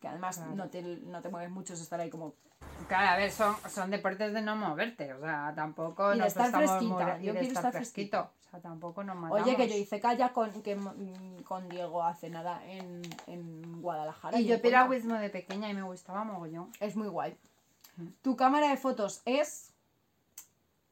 [0.00, 0.54] Que además Claro.
[0.54, 2.34] no, te, no te mueves mucho, es estar ahí como...
[2.88, 6.50] Claro, a ver, son, son deportes de no moverte, o sea, tampoco Y de estar
[6.50, 8.30] fresquita, y yo quiero estar estar fresquito.
[8.46, 9.42] O sea, tampoco nos matamos.
[9.42, 14.38] Oye, que yo hice kayak con, que, mm, con Diego hace nada en, en Guadalajara.
[14.38, 14.78] Y yo en Cuenca.
[14.78, 16.70] piragüismo de pequeña y me gustaba mogollón.
[16.80, 17.36] Es muy guay.
[18.22, 19.72] Tu cámara de fotos es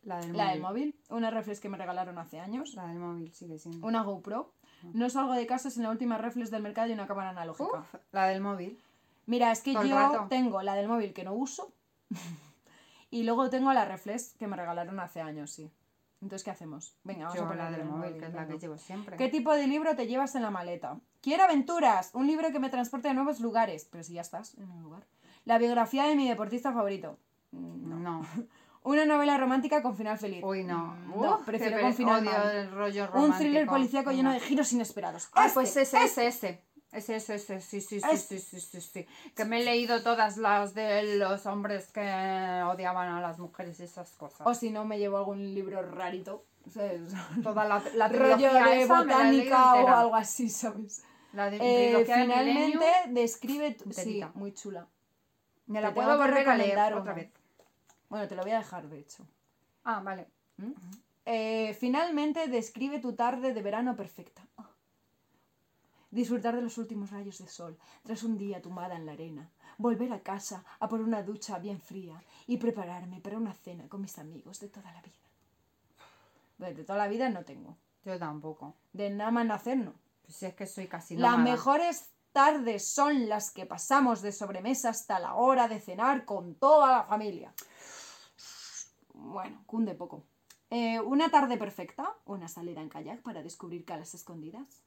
[0.03, 0.53] La del la móvil.
[0.53, 3.87] del móvil, una reflex que me regalaron hace años, La del móvil sigue siendo.
[3.87, 4.53] una GoPro.
[4.93, 7.81] No salgo de casa sin la última reflex del mercado y una cámara analógica.
[7.81, 8.79] Uf, la del móvil.
[9.29, 10.27] Mira, es que yo rato.
[10.29, 11.73] tengo la del móvil que no uso
[13.11, 15.71] y luego tengo la reflex que me regalaron hace años, sí.
[16.21, 16.97] Entonces, ¿qué hacemos?
[17.05, 19.17] Venga, vamos Yo a poner la del el móvil, que es la que llevo siempre.
[19.17, 20.99] ¿Qué tipo de libro te llevas en la maleta?
[21.21, 23.87] Quiero aventuras, un libro que me transporte a nuevos lugares.
[23.91, 25.05] Pero si ya estás en un lugar.
[25.45, 27.19] La biografía de mi deportista favorito.
[27.53, 28.27] Mm, No.
[28.85, 30.43] Una novela romántica con final feliz.
[30.43, 30.95] Uy, no.
[30.95, 32.57] Mm, no, Uf, prefiero con final odio mal.
[32.57, 35.29] el rollo Un thriller policíaco lleno de giros inesperados.
[35.35, 36.65] Ah, Este, pues ese, ese, ese.
[36.91, 38.39] Ese, ese, ese, sí, sí, sí, Este.
[38.39, 39.07] sí, sí, sí, sí.
[39.37, 43.83] Que me he leído todas las de los hombres que odiaban a las mujeres y
[43.83, 44.47] esas cosas.
[44.47, 46.45] O si no, me llevo algún libro rarito.
[46.73, 47.13] ¿sabes?
[47.43, 51.03] Toda la, la rollo de esa botánica o algo así, ¿sabes?
[51.33, 53.73] La de Eh, de finalmente, Millennium, describe...
[53.73, 54.87] tu- Sí, muy chula.
[55.67, 57.31] me la te puedo volver a leer otra vez.
[58.09, 59.27] Bueno, te lo voy a dejar, de hecho.
[59.85, 60.27] Ah, vale.
[60.57, 60.73] ¿Mm?
[61.27, 64.43] Eh, finalmente, describe tu tarde de verano perfecta.
[64.57, 64.68] Ah.
[66.11, 70.13] Disfrutar de los últimos rayos de sol tras un día tumbada en la arena, volver
[70.13, 74.19] a casa a por una ducha bien fría y prepararme para una cena con mis
[74.19, 75.15] amigos de toda la vida.
[76.57, 77.77] Bueno, de toda la vida no tengo.
[78.05, 78.75] Yo tampoco.
[78.93, 79.93] De nada más nacer no.
[80.23, 81.51] Pues si es que soy casi Las nómada.
[81.51, 86.91] mejores tardes son las que pasamos de sobremesa hasta la hora de cenar con toda
[86.91, 87.53] la familia.
[89.13, 90.25] Bueno, cunde poco.
[90.71, 94.83] Eh, una tarde perfecta, una salida en kayak para descubrir calas escondidas.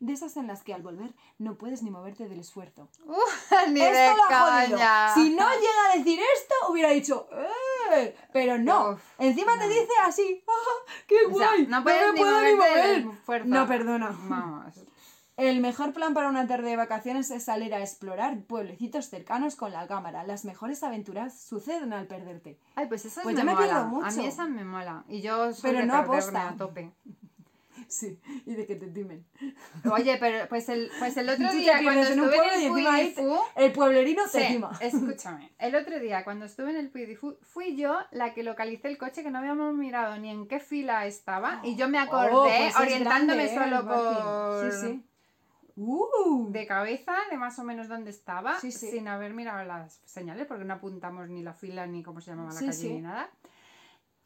[0.00, 2.88] De esas en las que al volver no puedes ni moverte del esfuerzo.
[3.68, 5.14] Ni esto de caña.
[5.14, 7.28] Si no llega a decir esto, hubiera dicho
[7.92, 8.14] ¡Eh!
[8.32, 8.90] Pero no.
[8.90, 9.68] Uf, Encima te no.
[9.68, 10.44] dice así.
[10.46, 11.66] ¡Ah, ¡Qué O sea, guay!
[11.66, 13.04] no puedes me ni puedo ni mover.
[13.04, 13.48] del.
[13.50, 14.16] No, perdona.
[14.24, 14.74] Vamos.
[15.38, 19.70] El mejor plan para una tarde de vacaciones es salir a explorar pueblecitos cercanos con
[19.70, 20.24] la cámara.
[20.24, 22.58] Las mejores aventuras suceden al perderte.
[22.74, 23.66] Ay, pues esas Pues me me mola.
[23.66, 24.16] pierdo A mucho.
[24.16, 25.04] mí esas me mola.
[25.08, 26.48] Y yo soy Pero de no aposta.
[26.48, 26.90] a tope.
[27.88, 29.24] Sí, y de que te timen.
[29.92, 33.38] Oye, pero pues el, pues el otro te día cuando estuve en el Puidifu...
[33.54, 34.70] El pueblerino te Sí, tima.
[34.80, 35.52] escúchame.
[35.58, 39.22] El otro día cuando estuve en el Puidifu fui yo la que localicé el coche
[39.22, 42.68] que no habíamos mirado ni en qué fila estaba y yo me acordé Oh, pues
[42.68, 43.70] es orientándome grande, ¿eh?
[43.78, 44.72] solo por...
[44.72, 45.02] Sí, sí.
[45.78, 48.90] Uh, de cabeza de más o menos dónde estaba Sí, sí.
[48.90, 52.52] sin haber mirado las señales porque no apuntamos ni la fila ni cómo se llamaba
[52.52, 53.28] la Sí, calle ni nada.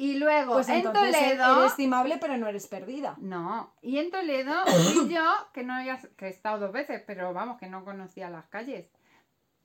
[0.01, 1.59] Y luego pues en e- Toledo...
[1.59, 3.17] eres estimable, pero no eres perdida.
[3.19, 4.55] No, y en Toledo
[4.95, 8.31] fui yo, que no había, que he estado dos veces, pero vamos, que no conocía
[8.31, 8.87] las calles.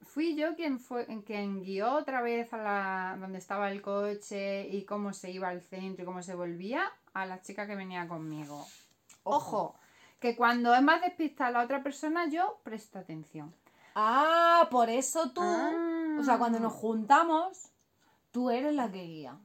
[0.02, 4.84] Fui yo quien fue, quien guió otra vez a la donde estaba el coche y
[4.84, 8.68] cómo se iba al centro y cómo se volvía a la chica que venía conmigo.
[9.24, 9.80] Ojo,
[10.20, 13.56] que cuando es más despistada la otra persona, yo presto atención.
[13.96, 15.40] Ah, por eso tú.
[15.42, 16.18] Ah.
[16.20, 17.72] O sea, cuando nos juntamos,
[18.32, 19.40] tú eres la que guía.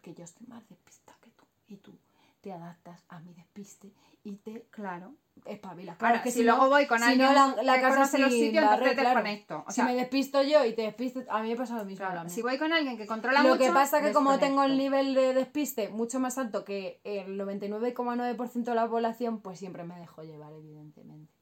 [0.00, 1.44] Porque yo estoy más despistada que tú.
[1.68, 1.92] Y tú
[2.40, 3.92] te adaptas a mi despiste
[4.24, 5.14] y te Claro.
[5.44, 5.98] espabilas.
[5.98, 8.64] Claro, es que si, luego voy con si alguien no, la, casa conoce los sitios,
[8.64, 9.08] entonces claro.
[9.08, 9.64] desconecto.
[9.66, 12.06] O si sea, me despisto yo y te despistes, a mí me pasa lo mismo.
[12.06, 14.78] claro, si voy con alguien que controla Lo mucho, que pasa que como tengo el
[14.78, 19.98] nivel de despiste mucho más alto que el 99,9% de la población, pues siempre me
[19.98, 21.32] dejo llevar, evidentemente.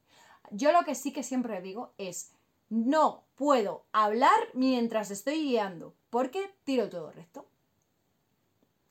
[0.50, 2.32] Yo lo que sí que siempre digo es,
[2.70, 7.46] no puedo hablar mientras estoy guiando, porque tiro todo recto.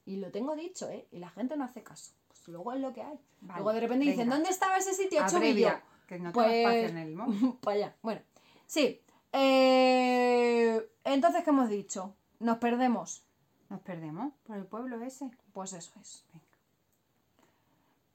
[0.07, 1.05] Y lo tengo dicho, ¿eh?
[1.11, 2.13] Y la gente no hace caso.
[2.29, 3.19] Pues luego es lo que hay.
[3.41, 4.29] Vale, luego de repente dicen.
[4.29, 5.21] ¿dónde estaba ese sitio?
[5.21, 7.53] Abrevia, que no tengo Pues- espacio en el móvil.
[7.61, 7.95] Para allá.
[8.01, 8.21] Bueno,
[8.65, 9.01] sí.
[9.33, 12.15] Eh, entonces, ¿qué hemos dicho?
[12.39, 13.21] Nos perdemos.
[13.69, 15.29] Nos perdemos por el pueblo ese.
[15.51, 16.23] Pues eso es.
[16.31, 16.45] Venga.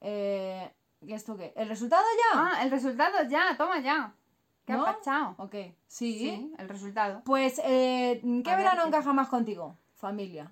[0.01, 1.53] Eh, ¿y ¿Esto qué?
[1.55, 2.03] ¿El resultado
[2.33, 2.39] ya?
[2.39, 4.15] Ah, el resultado ya, toma ya.
[4.65, 4.87] ¿Qué ¿No?
[4.87, 5.35] ha?
[5.37, 5.55] Ok.
[5.87, 6.17] Sí.
[6.17, 7.21] Sí, el resultado.
[7.23, 9.77] Pues, eh, ¿qué A verano encaja más contigo?
[9.93, 10.51] Familia.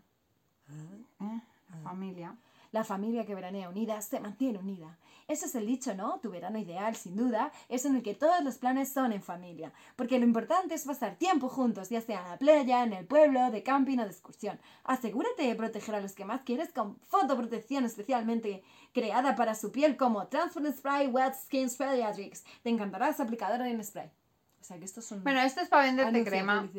[1.84, 2.36] Familia.
[2.72, 4.98] La familia que veranea unida se mantiene unida.
[5.28, 6.20] Ese es el dicho, ¿no?
[6.20, 9.72] Tu verano ideal, sin duda, es en el que todos los planes son en familia.
[9.96, 13.50] Porque lo importante es pasar tiempo juntos, ya sea en la playa, en el pueblo,
[13.50, 14.60] de camping o de excursión.
[14.84, 18.62] Asegúrate de proteger a los que más quieres con fotoprotección especialmente
[18.94, 22.44] creada para su piel como Transparent Spray Wet Skin Pediatrics.
[22.62, 24.12] Te encantará ese aplicador en spray.
[24.60, 25.24] O sea que estos son...
[25.24, 26.70] Bueno, esto es para venderte crema.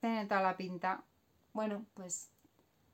[0.00, 1.04] Tiene toda la pinta.
[1.52, 2.31] Bueno, pues...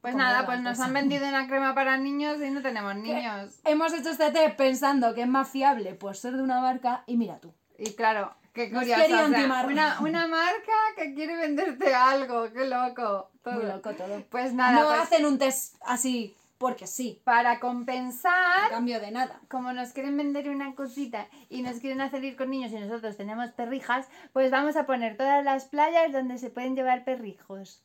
[0.00, 3.58] Pues nada, pues nos han vendido una crema para niños y no tenemos niños.
[3.64, 7.16] Hemos hecho este test pensando que es más fiable por ser de una marca y
[7.16, 7.52] mira tú.
[7.78, 9.02] Y claro, qué curioso.
[9.02, 13.30] o sea, una, una marca que quiere venderte algo, qué loco.
[13.42, 13.54] todo.
[13.54, 14.22] Muy loco todo.
[14.30, 17.20] Pues nada, no pues, hacen un test así porque sí.
[17.24, 19.40] para A compensar, cambio de nada.
[19.48, 23.16] como nos quieren vender una cosita y nos quieren hacer ir con niños y nosotros
[23.16, 27.82] tenemos perrijas, pues vamos a poner todas las playas donde se pueden llevar perrijos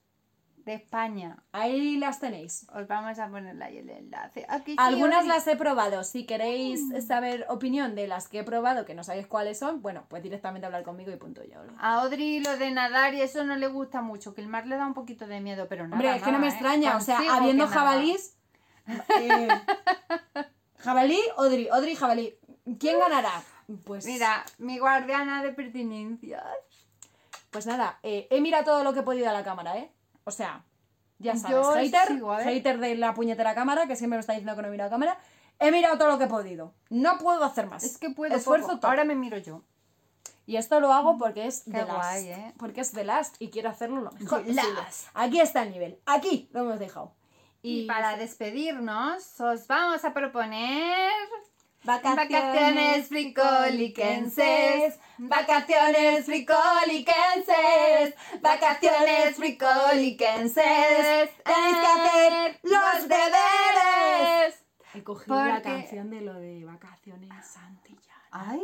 [0.65, 1.43] de España.
[1.52, 2.67] Ahí las tenéis.
[2.73, 4.45] Os vamos a poner ahí el enlace.
[4.47, 6.04] Aquí Algunas las he probado.
[6.04, 10.06] Si queréis saber opinión de las que he probado, que no sabéis cuáles son, bueno,
[10.10, 11.60] pues directamente hablar conmigo y punto yo.
[11.80, 14.78] A Audrey lo de nadar y eso no le gusta mucho, que el mar le
[14.78, 15.95] da un poquito de miedo, pero nada.
[15.95, 16.52] Hombre, es que no me ¿eh?
[16.52, 16.97] extraña.
[16.97, 18.38] O sea, habiendo jabalís.
[19.19, 19.47] eh,
[20.80, 22.36] jabalí, Odri, Odri, jabalí.
[22.80, 23.43] ¿Quién ganará?
[23.86, 26.43] Pues Mira, mi guardiana de pertenencias.
[27.52, 29.91] Pues nada, eh, he mirado todo lo que he podido a la cámara, ¿eh?
[30.26, 30.64] O sea,
[31.20, 34.56] ya sabes, Yo hater, sigo, hater de la puñetera cámara, que siempre me está diciendo
[34.56, 35.18] que no he mirado cámara.
[35.60, 36.74] He mirado todo lo que he podido.
[36.90, 37.84] No puedo hacer más.
[37.84, 38.36] Es que puedo.
[38.36, 38.80] Esfuerzo poco.
[38.80, 38.92] todo.
[38.92, 39.64] Ahora me miro yo.
[40.46, 42.26] Y esto lo hago porque es Qué The Last.
[42.26, 42.54] ¿eh?
[42.58, 44.46] Porque es The Last y quiero hacerlo lo mejor.
[44.48, 45.08] Last.
[45.14, 46.00] Aquí está el nivel.
[46.06, 47.14] Aquí lo hemos dejado.
[47.62, 51.10] Y, para despedirnos, os vamos a proponer.
[51.84, 61.30] Vacaciones, fricoliquenses, vacaciones fricoliquenses, vacaciones fricoliquenses.
[61.43, 64.63] Tenéis que hacer los deberes.
[64.93, 68.28] He cogido la canción de lo de vacaciones Santillana.
[68.32, 68.62] Ay,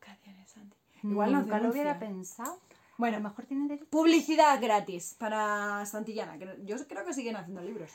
[0.00, 1.00] Vacaciones Santillana.
[1.02, 2.60] Igual nos nunca lo hubiera pensado.
[2.96, 3.90] Bueno, a lo mejor tienen derecho.
[3.90, 6.38] publicidad gratis para Santillana.
[6.38, 7.90] Que yo creo que siguen haciendo libros.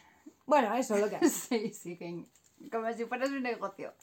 [0.46, 1.30] Bueno, eso es lo que hay.
[1.30, 2.26] Sí, sí, que
[2.72, 3.94] como si fueras un negocio.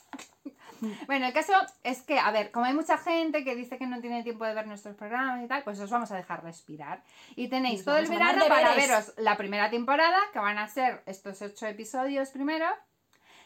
[1.06, 4.00] Bueno, el caso es que, a ver, como hay mucha gente que dice que no
[4.00, 7.02] tiene tiempo de ver nuestros programas y tal, pues os vamos a dejar respirar.
[7.34, 11.40] Y tenéis todo el verano para veros la primera temporada, que van a ser estos
[11.40, 12.66] ocho episodios primero.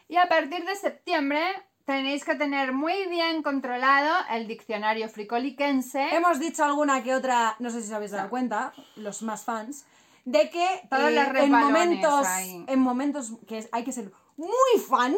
[0.09, 1.41] Y a partir de septiembre
[1.85, 6.15] tenéis que tener muy bien controlado el diccionario fricoliquense.
[6.15, 9.87] Hemos dicho alguna que otra, no sé si os habéis dado cuenta, los más fans,
[10.25, 12.27] de que eh, en momentos,
[12.67, 15.17] en momentos que hay que ser muy fan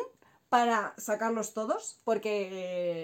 [0.48, 2.48] para sacarlos todos, porque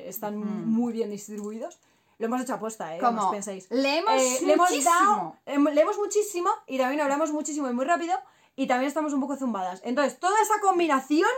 [0.04, 1.80] eh, están muy bien distribuidos.
[2.18, 2.98] Lo hemos hecho aposta, ¿eh?
[2.98, 3.70] Como os penséis.
[3.70, 4.94] leemos Eh, le hemos muchísimo.
[4.94, 8.14] dado, em- leemos muchísimo y también hablamos muchísimo y muy rápido
[8.56, 9.80] y también estamos un poco zumbadas.
[9.84, 11.30] Entonces, toda esa combinación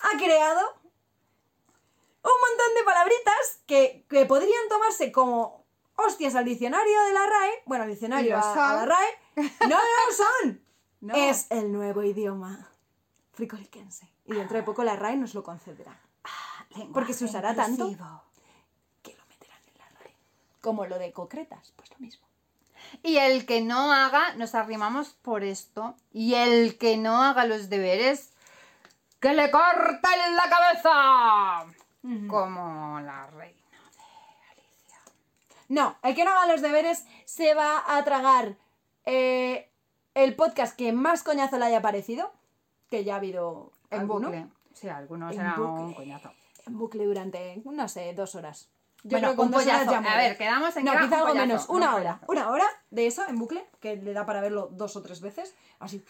[0.00, 0.60] ha creado
[2.22, 5.64] un montón de palabritas que, que podrían tomarse como
[5.96, 9.06] hostias al diccionario de la RAE, bueno, al diccionario a, la RAE.
[9.60, 10.60] No, no lo son.
[11.00, 11.14] No.
[11.14, 12.70] Es el nuevo idioma
[13.32, 14.10] fricoliquense.
[14.24, 16.00] Y dentro de poco la RAE nos lo concederá.
[16.92, 17.88] porque se usará tanto.
[19.02, 20.16] Que lo meterán en la RAE.
[20.60, 22.26] Como lo de concretas, pues lo mismo.
[23.02, 25.96] Y el que no haga, nos arrimamos por esto.
[26.12, 28.32] Y el que no haga los deberes,
[29.20, 31.74] que le corten la cabeza.
[32.28, 33.60] Como la reina.
[35.68, 38.56] No, el que no haga los deberes se va a tragar
[39.06, 39.70] eh,
[40.14, 42.32] el podcast que más coñazo le haya parecido,
[42.90, 44.46] que ya ha habido En alguno, bucle.
[44.72, 45.84] Sí, algunos En eran bucle.
[45.84, 46.32] un coñazo.
[46.66, 48.68] en bucle durante, no sé, dos horas.
[49.02, 51.02] Yo Bueno, creo que con un dos horas ya A ver, quedamos en No, quizá
[51.16, 52.14] algo pollazo, menos, no una un hora.
[52.18, 52.32] pollazo.
[52.32, 55.54] Una hora de eso en bucle, que le da para verlo dos o tres veces,
[55.78, 56.02] así.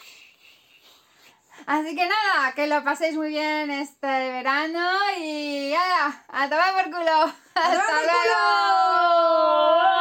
[1.66, 6.24] Así que nada, que lo paséis muy bien este verano y ¡ala!
[6.28, 7.32] ¡A tomar por culo!
[7.54, 9.93] ¡Hasta luego!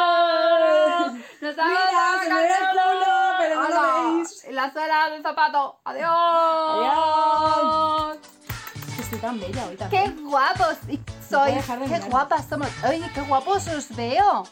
[1.55, 4.45] Mira, se me ve el culo, pero no lo veis.
[4.51, 5.79] La suela del zapato.
[5.85, 6.09] ¡Adiós!
[6.79, 8.17] Adiós.
[8.99, 10.77] Estoy tan bella hoy ¡Qué guapos
[11.29, 11.55] sois!
[11.55, 12.09] dejar de ¡Qué mirarme.
[12.09, 12.67] guapas somos!
[12.87, 14.43] ¡Oye, qué guapos os veo!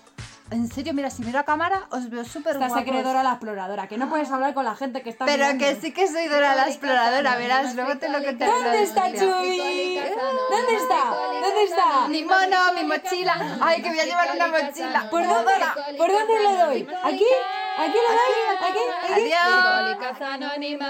[0.52, 2.84] En serio, mira, si miro a cámara os veo súper Estás guapos.
[2.88, 5.64] acreedora a la exploradora, que no puedes hablar con la gente que está Pero mirando.
[5.66, 8.52] que sí que soy Dora la exploradora, verás, luego te lo contaré.
[8.52, 9.96] ¿Dónde está Chuy?
[10.50, 11.02] ¿Dónde está?
[11.42, 12.08] ¿Dónde está?
[12.10, 13.58] Mi mono, mi mochila.
[13.62, 15.10] Ay, que voy a llevar una mochila.
[15.10, 15.54] ¿Por dónde?
[15.98, 16.88] ¿Por dónde le doy?
[17.02, 17.26] ¿Aquí?
[17.78, 18.34] ¿Aquí le doy?
[18.68, 18.86] ¿Aquí?
[19.14, 19.32] ¿Aquí?
[19.34, 20.82] Adiós.